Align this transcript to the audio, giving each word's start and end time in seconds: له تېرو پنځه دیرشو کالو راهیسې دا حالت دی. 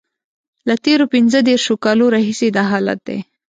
له 0.67 0.75
تېرو 0.85 1.05
پنځه 1.13 1.39
دیرشو 1.47 1.75
کالو 1.85 2.05
راهیسې 2.13 2.47
دا 2.57 2.63
حالت 2.71 2.99
دی. 3.07 3.19